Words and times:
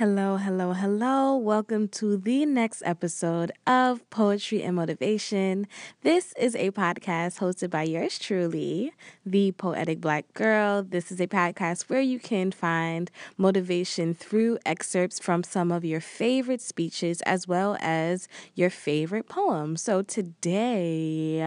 Hello, 0.00 0.38
hello, 0.38 0.72
hello. 0.72 1.36
Welcome 1.36 1.86
to 1.88 2.16
the 2.16 2.46
next 2.46 2.82
episode 2.86 3.52
of 3.66 4.08
Poetry 4.08 4.62
and 4.62 4.74
Motivation. 4.74 5.66
This 6.00 6.32
is 6.38 6.56
a 6.56 6.70
podcast 6.70 7.38
hosted 7.38 7.68
by 7.68 7.82
yours 7.82 8.18
truly, 8.18 8.94
the 9.26 9.52
Poetic 9.52 10.00
Black 10.00 10.24
Girl. 10.32 10.82
This 10.82 11.12
is 11.12 11.20
a 11.20 11.26
podcast 11.26 11.90
where 11.90 12.00
you 12.00 12.18
can 12.18 12.50
find 12.50 13.10
motivation 13.36 14.14
through 14.14 14.56
excerpts 14.64 15.18
from 15.18 15.44
some 15.44 15.70
of 15.70 15.84
your 15.84 16.00
favorite 16.00 16.62
speeches 16.62 17.20
as 17.26 17.46
well 17.46 17.76
as 17.78 18.26
your 18.54 18.70
favorite 18.70 19.28
poems. 19.28 19.82
So 19.82 20.00
today, 20.00 21.42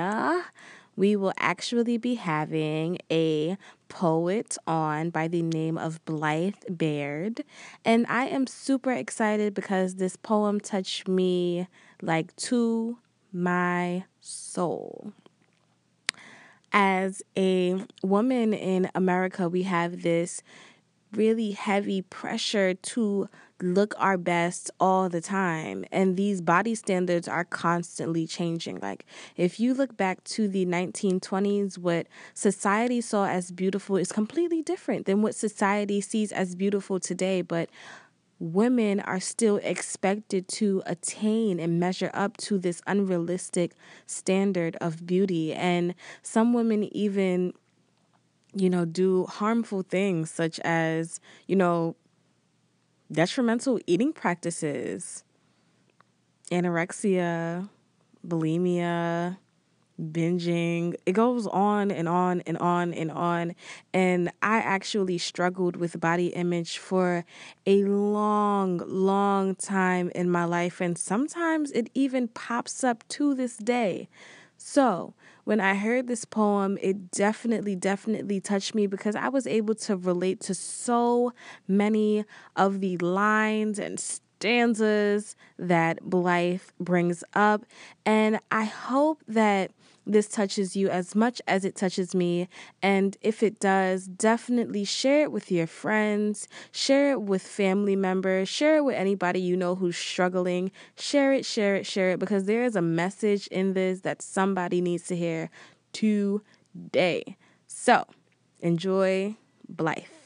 we 0.96 1.16
will 1.16 1.34
actually 1.40 1.98
be 1.98 2.16
having 2.16 3.00
a 3.12 3.58
poet 3.94 4.58
on 4.66 5.12
by 5.12 5.28
the 5.28 5.44
name 5.44 5.78
of 5.78 6.04
Blythe 6.04 6.56
Baird. 6.68 7.44
And 7.86 8.08
I 8.10 8.26
am 8.26 8.48
super 8.48 8.92
excited 8.92 9.54
because 9.54 9.96
this 9.96 10.16
poem 10.16 10.60
touched 10.60 11.08
me 11.08 11.68
like 12.02 12.36
to 12.38 12.98
my 13.32 14.06
soul. 14.20 15.14
As 16.72 17.22
a 17.38 17.86
woman 18.02 18.52
in 18.52 18.90
America, 18.96 19.48
we 19.48 19.62
have 19.62 20.02
this 20.02 20.42
really 21.16 21.52
heavy 21.52 22.02
pressure 22.02 22.74
to 22.74 23.30
look 23.62 23.94
our 23.98 24.18
best 24.18 24.70
all 24.80 25.10
the 25.10 25.22
time. 25.22 25.86
And 25.92 26.18
these 26.18 26.42
body 26.42 26.76
standards 26.76 27.28
are 27.28 27.46
constantly 27.46 28.28
changing. 28.28 28.80
Like, 28.82 29.06
if 29.38 29.60
you 29.60 29.74
look 29.74 29.96
back 29.96 30.24
to 30.26 30.48
the 30.48 30.66
1920s, 30.66 31.78
what 31.78 32.08
society 32.34 33.02
saw 33.02 33.28
as 33.28 33.52
beautiful 33.52 33.98
is 33.98 34.12
completely 34.12 34.62
different 34.62 35.06
than 35.06 35.22
what 35.22 35.36
society 35.36 36.02
sees 36.02 36.32
as 36.32 36.56
beautiful 36.56 37.00
today. 37.00 37.42
But 37.42 37.70
women 38.40 39.00
are 39.00 39.22
still 39.22 39.58
expected 39.64 40.48
to 40.50 40.84
attain 40.86 41.60
and 41.60 41.80
measure 41.80 42.12
up 42.14 42.36
to 42.36 42.58
this 42.58 42.82
unrealistic 42.86 43.72
standard 44.06 44.76
of 44.82 45.06
beauty. 45.06 45.54
And 45.54 45.96
some 46.22 46.54
women 46.54 46.84
even 46.96 47.54
you 48.56 48.70
know, 48.70 48.86
do 48.86 49.26
harmful 49.26 49.82
things 49.82 50.30
such 50.32 50.60
as, 50.62 51.20
you 51.48 51.56
know, 51.56 51.96
detrimental 53.12 53.80
eating 53.88 54.14
practices, 54.14 55.24
anorexia, 56.52 57.70
bulimia, 58.28 59.38
binging. 60.02 60.96
It 61.06 61.14
goes 61.14 61.48
on 61.48 61.92
and 61.92 62.08
on 62.08 62.42
and 62.42 62.58
on 62.58 62.94
and 62.94 63.12
on. 63.12 63.56
And 63.94 64.30
I 64.42 64.58
actually 64.58 65.18
struggled 65.18 65.76
with 65.76 66.00
body 66.00 66.28
image 66.28 66.78
for 66.78 67.26
a 67.66 67.84
long, 67.84 68.82
long 68.86 69.56
time 69.56 70.12
in 70.16 70.30
my 70.30 70.46
life. 70.46 70.82
And 70.82 70.98
sometimes 70.98 71.72
it 71.72 71.90
even 71.94 72.28
pops 72.30 72.84
up 72.84 73.08
to 73.10 73.34
this 73.36 73.58
day. 73.58 74.10
So, 74.58 75.14
when 75.44 75.60
I 75.60 75.76
heard 75.76 76.08
this 76.08 76.26
poem, 76.26 76.78
it 76.82 77.12
definitely, 77.12 77.76
definitely 77.76 78.40
touched 78.40 78.74
me 78.76 78.88
because 78.88 79.16
I 79.16 79.30
was 79.30 79.46
able 79.46 79.76
to 79.76 79.98
relate 79.98 80.40
to 80.42 80.54
so 80.54 81.34
many 81.68 82.26
of 82.56 82.80
the 82.80 82.98
lines 82.98 83.80
and 83.80 84.00
stanzas 84.00 85.36
that 85.58 86.02
Blythe 86.02 86.62
brings 86.80 87.24
up. 87.34 87.66
And 88.06 88.40
I 88.52 88.66
hope 88.66 89.22
that 89.28 89.72
this 90.06 90.28
touches 90.28 90.76
you 90.76 90.90
as 90.90 91.16
much 91.16 91.42
as 91.48 91.66
it 91.66 91.76
touches 91.76 92.14
me. 92.14 92.50
And 92.82 93.18
if 93.22 93.42
it 93.42 93.60
does, 93.60 94.08
definitely 94.08 94.84
share 94.84 95.24
it 95.24 95.32
with 95.32 95.52
your 95.52 95.68
friends, 95.68 96.48
share 96.72 97.12
it 97.12 97.22
with 97.22 97.42
family 97.42 97.96
members, 97.96 98.50
share 98.50 98.78
it 98.78 98.86
with 98.86 98.96
anybody 98.96 99.40
you 99.40 99.56
know 99.56 99.76
who's 99.76 99.98
struggling. 99.98 100.72
Share 100.98 101.34
it, 101.34 101.46
share 101.46 101.76
it, 101.76 101.86
share 101.86 102.12
it, 102.12 102.20
because 102.20 102.46
there 102.46 102.64
is 102.64 102.76
a 102.76 102.82
message 102.82 103.48
in 103.48 103.74
this 103.74 104.02
that 104.02 104.22
somebody 104.22 104.82
needs 104.82 105.08
to 105.08 105.16
hear 105.16 105.50
today. 105.94 107.38
So 107.68 108.06
enjoy 108.62 109.36
Blythe. 109.68 110.23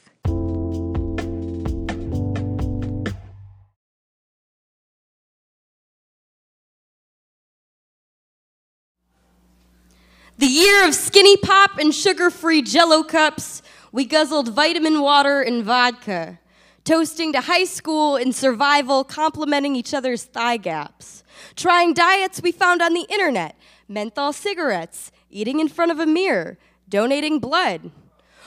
The 10.38 10.46
year 10.46 10.86
of 10.86 10.94
skinny 10.94 11.36
pop 11.36 11.78
and 11.78 11.92
sugar 11.92 12.30
free 12.30 12.62
jello 12.62 13.02
cups, 13.02 13.60
we 13.90 14.04
guzzled 14.04 14.54
vitamin 14.54 15.00
water 15.00 15.42
and 15.42 15.64
vodka, 15.64 16.38
toasting 16.84 17.32
to 17.32 17.40
high 17.40 17.64
school 17.64 18.14
and 18.14 18.32
survival, 18.32 19.02
complimenting 19.02 19.74
each 19.74 19.92
other's 19.92 20.22
thigh 20.22 20.58
gaps, 20.58 21.24
trying 21.56 21.92
diets 21.92 22.40
we 22.40 22.52
found 22.52 22.80
on 22.80 22.94
the 22.94 23.04
internet, 23.10 23.56
menthol 23.88 24.32
cigarettes, 24.32 25.10
eating 25.28 25.58
in 25.58 25.66
front 25.66 25.90
of 25.90 25.98
a 25.98 26.06
mirror, 26.06 26.56
donating 26.88 27.40
blood, 27.40 27.90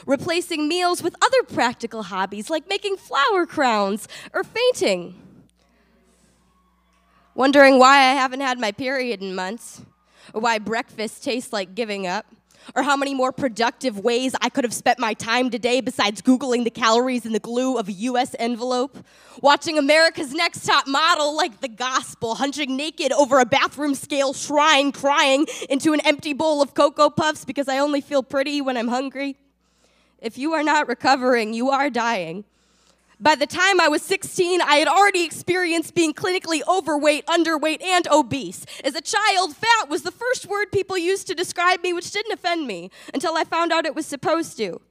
replacing 0.06 0.70
meals 0.70 1.04
with 1.04 1.14
other 1.22 1.44
practical 1.44 2.04
hobbies 2.04 2.50
like 2.50 2.70
making 2.70 2.96
flower 2.96 3.46
crowns 3.46 4.08
or 4.34 4.46
fainting. 4.46 5.14
Wondering 7.36 7.78
why 7.80 7.98
I 7.98 8.14
haven't 8.14 8.40
had 8.40 8.62
my 8.62 8.72
period 8.72 9.22
in 9.22 9.36
months 9.36 9.82
or 10.34 10.42
why 10.42 10.60
breakfast 10.60 11.24
tastes 11.24 11.54
like 11.54 11.76
giving 11.76 12.08
up, 12.08 12.26
or 12.76 12.84
how 12.84 12.96
many 12.96 13.14
more 13.14 13.32
productive 13.32 14.00
ways 14.00 14.36
I 14.42 14.50
could 14.50 14.64
have 14.64 14.74
spent 14.74 15.00
my 15.00 15.14
time 15.14 15.50
today 15.50 15.82
besides 15.82 16.22
Googling 16.22 16.64
the 16.64 16.70
calories 16.70 17.26
in 17.26 17.34
the 17.34 17.40
glue 17.40 17.78
of 17.78 17.88
a 17.88 17.92
US 17.94 18.36
envelope, 18.40 18.98
watching 19.42 19.78
America's 19.78 20.34
Next 20.34 20.66
Top 20.66 20.88
Model 20.88 21.36
like 21.36 21.62
the 21.62 21.68
gospel, 21.68 22.36
hunching 22.36 22.78
naked 22.78 23.12
over 23.12 23.40
a 23.40 23.46
bathroom 23.46 23.96
scale 23.96 24.34
shrine, 24.34 24.92
crying 24.92 25.48
into 25.70 25.94
an 25.94 26.02
empty 26.02 26.34
bowl 26.34 26.62
of 26.62 26.74
Cocoa 26.74 27.10
Puffs 27.10 27.46
because 27.46 27.68
I 27.68 27.80
only 27.80 28.02
feel 28.02 28.24
pretty 28.24 28.62
when 28.62 28.78
I'm 28.78 28.90
hungry. 28.90 29.38
If 30.20 30.38
you 30.38 30.54
are 30.54 30.64
not 30.64 30.88
recovering, 30.88 31.54
you 31.54 31.70
are 31.72 31.90
dying. 31.90 32.46
By 33.22 33.36
the 33.36 33.46
time 33.46 33.80
I 33.80 33.88
was 33.88 34.02
16, 34.02 34.62
I 34.62 34.78
had 34.78 34.88
already 34.88 35.24
experienced 35.24 35.94
being 35.94 36.12
clinically 36.12 36.62
overweight, 36.68 37.28
underweight, 37.28 37.84
and 37.84 38.08
obese. 38.08 38.66
As 38.84 38.96
a 38.96 39.02
child, 39.02 39.56
fat 39.56 39.90
was 39.90 40.02
the 40.02 40.10
first 40.10 40.48
word 40.48 40.72
people 40.72 40.98
used 40.98 41.28
to 41.28 41.36
describe 41.36 41.84
me, 41.84 41.94
which 41.94 42.10
didn't 42.10 42.32
offend 42.32 42.66
me 42.66 42.90
until 43.14 43.38
I 43.38 43.44
found 43.44 43.72
out 43.72 43.86
it 43.86 43.94
was 43.94 44.08
supposed 44.08 44.58
to. 44.58 44.82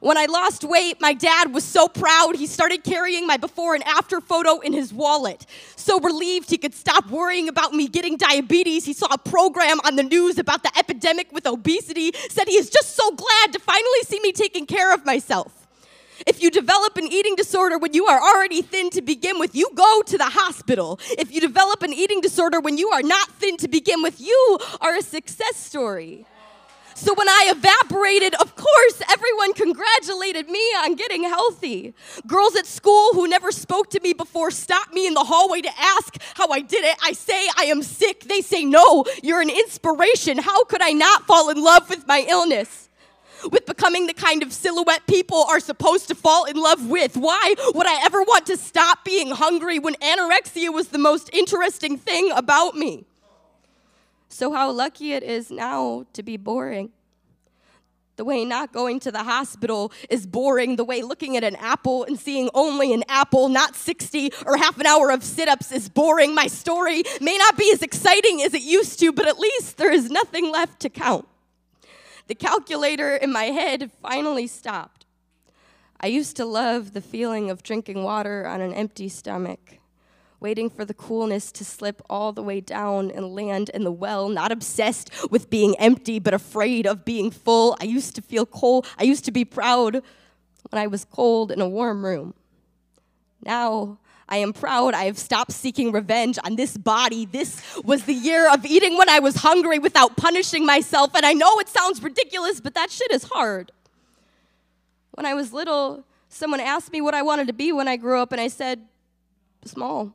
When 0.00 0.16
I 0.16 0.24
lost 0.24 0.64
weight, 0.64 1.02
my 1.02 1.12
dad 1.12 1.52
was 1.52 1.64
so 1.64 1.86
proud 1.86 2.36
he 2.36 2.46
started 2.46 2.82
carrying 2.82 3.26
my 3.26 3.36
before 3.36 3.74
and 3.74 3.84
after 3.84 4.22
photo 4.22 4.60
in 4.60 4.72
his 4.72 4.94
wallet. 4.94 5.44
So 5.76 6.00
relieved 6.00 6.48
he 6.48 6.56
could 6.56 6.74
stop 6.74 7.10
worrying 7.10 7.46
about 7.46 7.74
me 7.74 7.88
getting 7.88 8.16
diabetes, 8.16 8.86
he 8.86 8.94
saw 8.94 9.08
a 9.12 9.18
program 9.18 9.80
on 9.84 9.96
the 9.96 10.02
news 10.02 10.38
about 10.38 10.62
the 10.62 10.72
epidemic 10.78 11.30
with 11.30 11.46
obesity, 11.46 12.12
said 12.30 12.48
he 12.48 12.56
is 12.56 12.70
just 12.70 12.96
so 12.96 13.10
glad 13.10 13.52
to 13.52 13.58
finally 13.58 14.02
see 14.04 14.20
me 14.20 14.32
taking 14.32 14.64
care 14.64 14.94
of 14.94 15.04
myself. 15.04 15.55
If 16.26 16.42
you 16.42 16.50
develop 16.50 16.96
an 16.96 17.06
eating 17.06 17.36
disorder 17.36 17.78
when 17.78 17.92
you 17.92 18.06
are 18.06 18.20
already 18.20 18.62
thin 18.62 18.90
to 18.90 19.02
begin 19.02 19.38
with, 19.38 19.54
you 19.54 19.70
go 19.74 20.02
to 20.06 20.16
the 20.16 20.24
hospital. 20.24 20.98
If 21.18 21.32
you 21.32 21.40
develop 21.40 21.82
an 21.82 21.92
eating 21.92 22.20
disorder 22.20 22.60
when 22.60 22.78
you 22.78 22.88
are 22.90 23.02
not 23.02 23.28
thin 23.32 23.56
to 23.58 23.68
begin 23.68 24.02
with, 24.02 24.20
you 24.20 24.58
are 24.80 24.96
a 24.96 25.02
success 25.02 25.56
story. 25.56 26.26
So 26.96 27.12
when 27.12 27.28
I 27.28 27.52
evaporated, 27.54 28.34
of 28.36 28.56
course, 28.56 29.02
everyone 29.12 29.52
congratulated 29.52 30.48
me 30.48 30.60
on 30.78 30.94
getting 30.94 31.24
healthy. 31.24 31.92
Girls 32.26 32.56
at 32.56 32.64
school 32.64 33.10
who 33.12 33.28
never 33.28 33.52
spoke 33.52 33.90
to 33.90 34.00
me 34.00 34.14
before 34.14 34.50
stopped 34.50 34.94
me 34.94 35.06
in 35.06 35.12
the 35.12 35.24
hallway 35.24 35.60
to 35.60 35.70
ask 35.78 36.16
how 36.34 36.48
I 36.48 36.62
did 36.62 36.84
it. 36.86 36.96
I 37.04 37.12
say 37.12 37.48
I 37.58 37.64
am 37.64 37.82
sick. 37.82 38.24
They 38.24 38.40
say, 38.40 38.64
No, 38.64 39.04
you're 39.22 39.42
an 39.42 39.50
inspiration. 39.50 40.38
How 40.38 40.64
could 40.64 40.80
I 40.80 40.92
not 40.92 41.26
fall 41.26 41.50
in 41.50 41.62
love 41.62 41.90
with 41.90 42.06
my 42.06 42.24
illness? 42.26 42.88
With 43.50 43.66
becoming 43.66 44.06
the 44.06 44.14
kind 44.14 44.42
of 44.42 44.52
silhouette 44.52 45.06
people 45.06 45.44
are 45.44 45.60
supposed 45.60 46.08
to 46.08 46.14
fall 46.14 46.44
in 46.44 46.56
love 46.56 46.86
with. 46.88 47.16
Why 47.16 47.54
would 47.74 47.86
I 47.86 48.04
ever 48.04 48.22
want 48.22 48.46
to 48.46 48.56
stop 48.56 49.04
being 49.04 49.30
hungry 49.30 49.78
when 49.78 49.94
anorexia 49.94 50.72
was 50.72 50.88
the 50.88 50.98
most 50.98 51.30
interesting 51.32 51.96
thing 51.98 52.30
about 52.34 52.74
me? 52.74 53.06
So, 54.28 54.52
how 54.52 54.70
lucky 54.70 55.12
it 55.12 55.22
is 55.22 55.50
now 55.50 56.04
to 56.12 56.22
be 56.22 56.36
boring. 56.36 56.90
The 58.16 58.24
way 58.24 58.46
not 58.46 58.72
going 58.72 58.98
to 59.00 59.12
the 59.12 59.22
hospital 59.22 59.92
is 60.08 60.26
boring. 60.26 60.76
The 60.76 60.84
way 60.84 61.02
looking 61.02 61.36
at 61.36 61.44
an 61.44 61.56
apple 61.56 62.04
and 62.04 62.18
seeing 62.18 62.48
only 62.54 62.94
an 62.94 63.04
apple, 63.08 63.48
not 63.50 63.76
60 63.76 64.30
or 64.46 64.56
half 64.56 64.78
an 64.80 64.86
hour 64.86 65.10
of 65.10 65.22
sit 65.22 65.48
ups, 65.48 65.70
is 65.70 65.88
boring. 65.88 66.34
My 66.34 66.46
story 66.46 67.02
may 67.20 67.36
not 67.36 67.58
be 67.58 67.70
as 67.72 67.82
exciting 67.82 68.42
as 68.42 68.54
it 68.54 68.62
used 68.62 68.98
to, 69.00 69.12
but 69.12 69.28
at 69.28 69.38
least 69.38 69.76
there 69.76 69.92
is 69.92 70.10
nothing 70.10 70.50
left 70.50 70.80
to 70.80 70.88
count. 70.88 71.28
The 72.26 72.34
calculator 72.34 73.14
in 73.14 73.32
my 73.32 73.44
head 73.44 73.90
finally 74.02 74.46
stopped. 74.46 75.06
I 76.00 76.08
used 76.08 76.36
to 76.36 76.44
love 76.44 76.92
the 76.92 77.00
feeling 77.00 77.50
of 77.50 77.62
drinking 77.62 78.02
water 78.02 78.46
on 78.46 78.60
an 78.60 78.74
empty 78.74 79.08
stomach, 79.08 79.78
waiting 80.40 80.68
for 80.68 80.84
the 80.84 80.92
coolness 80.92 81.52
to 81.52 81.64
slip 81.64 82.02
all 82.10 82.32
the 82.32 82.42
way 82.42 82.60
down 82.60 83.10
and 83.10 83.34
land 83.34 83.70
in 83.70 83.84
the 83.84 83.92
well, 83.92 84.28
not 84.28 84.52
obsessed 84.52 85.10
with 85.30 85.48
being 85.48 85.76
empty, 85.78 86.18
but 86.18 86.34
afraid 86.34 86.86
of 86.86 87.04
being 87.04 87.30
full. 87.30 87.76
I 87.80 87.84
used 87.84 88.14
to 88.16 88.22
feel 88.22 88.44
cold. 88.44 88.86
I 88.98 89.04
used 89.04 89.24
to 89.26 89.32
be 89.32 89.44
proud 89.44 90.02
when 90.70 90.82
I 90.82 90.88
was 90.88 91.04
cold 91.04 91.52
in 91.52 91.60
a 91.60 91.68
warm 91.68 92.04
room. 92.04 92.34
Now 93.44 93.98
I 94.28 94.38
am 94.38 94.52
proud 94.52 94.94
I 94.94 95.04
have 95.04 95.18
stopped 95.18 95.52
seeking 95.52 95.92
revenge 95.92 96.38
on 96.44 96.56
this 96.56 96.76
body. 96.76 97.26
This 97.26 97.62
was 97.84 98.04
the 98.04 98.12
year 98.12 98.52
of 98.52 98.66
eating 98.66 98.98
when 98.98 99.08
I 99.08 99.20
was 99.20 99.36
hungry 99.36 99.78
without 99.78 100.16
punishing 100.16 100.66
myself. 100.66 101.14
And 101.14 101.24
I 101.24 101.32
know 101.32 101.58
it 101.60 101.68
sounds 101.68 102.02
ridiculous, 102.02 102.60
but 102.60 102.74
that 102.74 102.90
shit 102.90 103.12
is 103.12 103.24
hard. 103.24 103.70
When 105.12 105.26
I 105.26 105.34
was 105.34 105.52
little, 105.52 106.04
someone 106.28 106.60
asked 106.60 106.92
me 106.92 107.00
what 107.00 107.14
I 107.14 107.22
wanted 107.22 107.46
to 107.46 107.52
be 107.52 107.70
when 107.72 107.88
I 107.88 107.96
grew 107.96 108.20
up, 108.20 108.32
and 108.32 108.40
I 108.40 108.48
said, 108.48 108.80
small. 109.64 110.12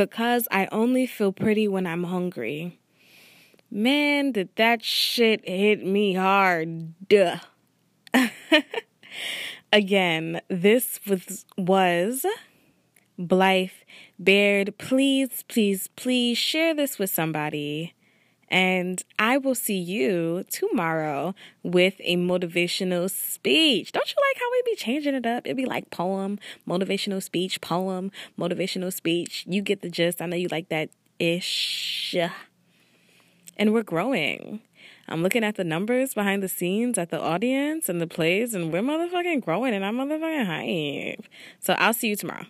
Because 0.00 0.48
I 0.50 0.66
only 0.72 1.04
feel 1.04 1.30
pretty 1.30 1.68
when 1.68 1.86
I'm 1.86 2.04
hungry. 2.04 2.80
Man, 3.70 4.32
did 4.32 4.48
that 4.56 4.82
shit 4.82 5.46
hit 5.46 5.84
me 5.84 6.14
hard. 6.14 6.94
Duh. 7.06 7.36
Again, 9.74 10.40
this 10.48 11.00
was 11.06 11.44
was 11.58 12.24
Blythe 13.18 13.68
Baird. 14.18 14.78
Please, 14.78 15.44
please, 15.48 15.88
please 15.88 16.38
share 16.38 16.72
this 16.74 16.98
with 16.98 17.10
somebody. 17.10 17.92
And 18.50 19.02
I 19.18 19.38
will 19.38 19.54
see 19.54 19.78
you 19.78 20.44
tomorrow 20.50 21.34
with 21.62 21.94
a 22.00 22.16
motivational 22.16 23.08
speech. 23.08 23.92
Don't 23.92 24.08
you 24.08 24.16
like 24.28 24.40
how 24.40 24.50
we 24.50 24.62
be 24.72 24.76
changing 24.76 25.14
it 25.14 25.26
up? 25.26 25.46
It'd 25.46 25.56
be 25.56 25.66
like 25.66 25.90
poem, 25.90 26.38
motivational 26.66 27.22
speech, 27.22 27.60
poem, 27.60 28.10
motivational 28.38 28.92
speech. 28.92 29.44
You 29.48 29.62
get 29.62 29.82
the 29.82 29.90
gist. 29.90 30.20
I 30.20 30.26
know 30.26 30.36
you 30.36 30.48
like 30.50 30.68
that 30.70 30.90
ish. 31.18 32.16
And 33.56 33.72
we're 33.72 33.84
growing. 33.84 34.60
I'm 35.08 35.22
looking 35.22 35.44
at 35.44 35.56
the 35.56 35.64
numbers 35.64 36.14
behind 36.14 36.42
the 36.42 36.48
scenes 36.48 36.96
at 36.96 37.10
the 37.10 37.20
audience 37.20 37.88
and 37.88 38.00
the 38.00 38.06
plays, 38.06 38.54
and 38.54 38.72
we're 38.72 38.80
motherfucking 38.80 39.44
growing, 39.44 39.74
and 39.74 39.84
I'm 39.84 39.96
motherfucking 39.96 40.46
hype. 40.46 41.24
So 41.58 41.74
I'll 41.74 41.92
see 41.92 42.08
you 42.08 42.16
tomorrow. 42.16 42.46